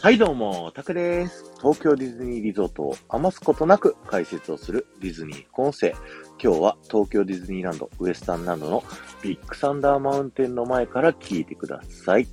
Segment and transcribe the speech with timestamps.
[0.00, 1.52] はいどうも、タクです。
[1.60, 5.92] 東京ディズニーリゾートを余すことなく解説をするディズニー音声。
[6.40, 8.84] 今日は東京ディズニーランドウエスタンランドの
[9.22, 12.28] ビッグサンダーマウンテンの前から聞いてください。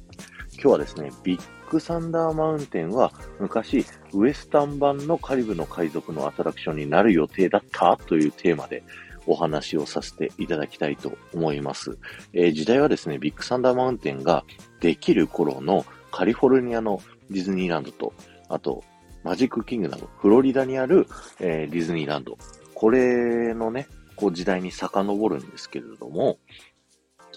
[0.53, 1.41] 今日はですね、ビッ
[1.71, 8.83] グサンダーマウンテンは昔ウエスタン版のカリブの海賊のアトラクションになる予定だったというテーマで
[9.25, 11.97] お話をさせていただきたいと思います。
[12.31, 14.45] えー、時代はですね、ビッグサンダーマウンテンが
[14.81, 18.13] できる頃のカリフォルニアのディズニーランドと、
[18.49, 18.83] あと、
[19.23, 21.07] マジックキングダム、フロリダにある、
[21.39, 22.37] えー、ディズニーランド。
[22.73, 26.37] これのね、こう時代に遡るんですけれども、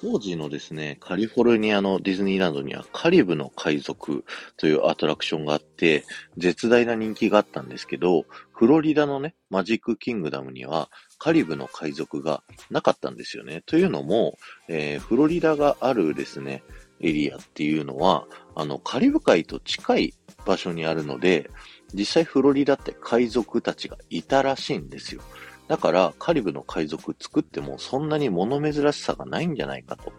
[0.01, 4.25] 当時のですね、カリフォルニアのディズニーランドにはカリブの海賊
[4.57, 6.05] というアトラクションがあって、
[6.37, 13.63] 絶大な人気があったんですけど、フロリダのね、マジックキングダムにはカリブの海賊がなかったんですよね。
[13.67, 16.63] というのも、えー、フロリダがあるですね、
[17.01, 20.15] エリアっていうのは、あの、カリブ海と近い
[20.45, 21.51] 場所にあるので、
[21.95, 25.23] 実際フロリダって海賊たちがいたらしいんですよ。
[25.69, 30.13] だから、カリブの海賊作ってもそんなに物珍しさがないんじゃないかと。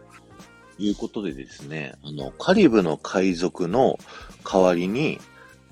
[0.77, 3.97] いうことでですね、あの、カリブの海賊の
[4.49, 5.19] 代わりに、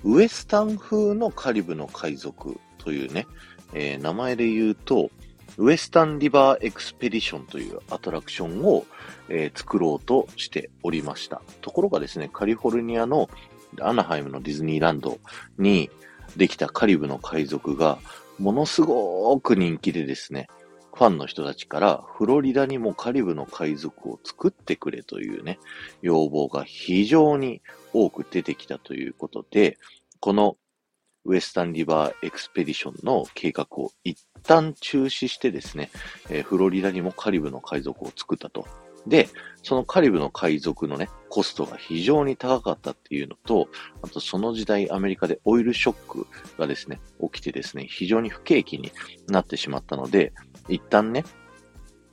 [0.04, 3.26] ウエスタン風のカリブの海賊というね、
[3.72, 5.10] えー、名前で言うと、
[5.56, 8.84] ウエスタンリバーエクスペディションというアトラクションを、
[9.28, 11.42] えー、作ろうとしておりました。
[11.60, 13.28] ところがですね、カリフォルニアの
[13.80, 15.18] アナハイムのディズニーランド
[15.58, 15.90] に
[16.36, 17.98] できたカリブの海賊が
[18.38, 20.48] ものすごく人気でですね、
[20.94, 25.58] ファンの人たちからフロリダにもカリブの海賊を作ってくれというね、
[26.02, 27.62] 要望が非常に
[27.92, 29.78] 多く出てきたということで、
[30.20, 30.56] この
[31.28, 35.90] ウエスタンリバーエクスペディションの計画を一旦中止してですね、
[36.30, 38.66] えー、フロリダにもカリブの海賊を作ったと。
[39.06, 39.28] で、
[39.62, 43.68] そのカリブの海賊のね、コストが非常に高かったっていうのと、
[44.02, 46.26] あとその時代アメリカでオイルショック
[46.58, 48.90] がですね、起きてですね、非常に不景気に
[49.28, 50.32] なってしまったので、
[50.68, 51.24] 一旦ね、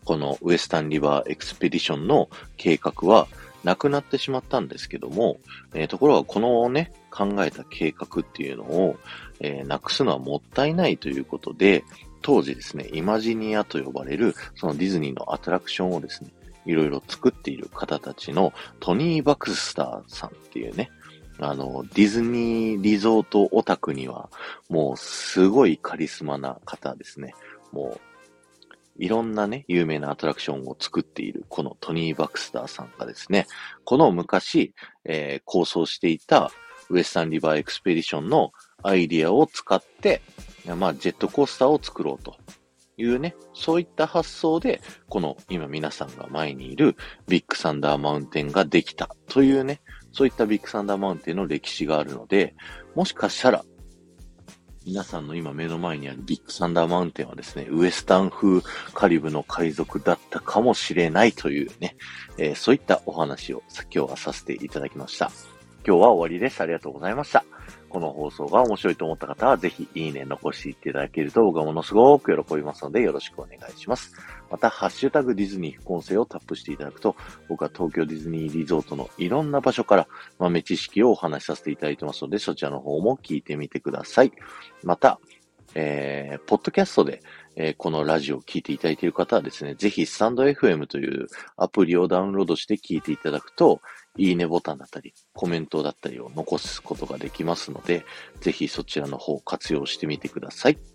[0.04, 3.28] このウエスタンリバーエクスペディションの計画は
[3.66, 5.40] なくなってしまったんですけども、
[5.74, 8.98] えー、ところがこのね、考えた計画っていうのを、
[9.40, 11.84] えー、なくすのはもったいないということで、
[12.22, 16.30] 当時ですね、イマジニアと呼ばれる、そのディズニーのアトラクションをですね、
[16.68, 20.92] いろいろ作っている方たちのトニー・バクスターさんっていうね、
[21.40, 24.30] あの、ディズニーリゾートオタクには、
[24.70, 27.34] もうすごいカリスマな方ですね。
[27.72, 28.02] もう、
[28.98, 33.48] いろんなね、有名なアトラクションを作っている、このトニー・バクスターさんがですね、
[33.84, 34.74] この昔、
[35.04, 36.52] えー、構想していた
[36.90, 38.52] ウエスタンリバーエクスペディションの
[38.84, 40.22] アイディアを使って、
[40.78, 42.36] まあ、ジェットコースターを作ろうと
[42.98, 46.96] いうね、そういった発想で、この今皆さんが前にいる
[47.28, 52.56] ビッグサンダーマウンテンができたというね、そういったビッグサンダーマウンテンの歴史があるので、
[52.96, 53.66] もしかしたら、
[54.86, 58.62] 皆さんの今目の前にあるビッグサンダーマウンテンはですね、ウエスタン風
[58.94, 61.96] カリブの海賊だったかもしれないというね、
[62.38, 65.32] えー、そういったお話を今日はさせていただきました。
[65.88, 66.62] 今日は終わりです。
[66.62, 67.44] ありがとうございました。
[67.90, 74.14] この放送が面白いと思った方は、ぜひいいね残していっていただけると僕はものすごく喜びますので、よろしくお願いします。
[74.50, 77.16] また、ハッシュタグディズニー副音声をタップしていただくと、
[77.50, 80.08] 僕は東京ディズニーリゾートのいろんな場所から
[80.40, 84.32] 豆知識をお話しさせていただいてますので、そちらの方も聞いてみてください。
[84.84, 85.20] また、
[85.76, 87.22] えー、ポッドキャストで、
[87.58, 93.82] えー、このラジオを聞いていただいている方はですね、ぜひスタンド FM というアプリをダウンロードして聞いていただくと、
[94.18, 98.06] いいねボタンだったり、コメントだったりを残すことができますので、
[98.40, 100.95] ぜひそちらの方を活用してみてください。